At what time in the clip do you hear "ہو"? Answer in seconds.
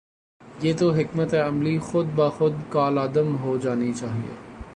3.37-3.57